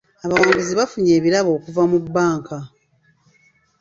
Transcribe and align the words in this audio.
Abawanguzi 0.25 0.73
baafunye 0.79 1.11
ebirabo 1.19 1.49
okuva 1.57 1.81
mu 1.91 1.97
bbanka. 2.05 2.57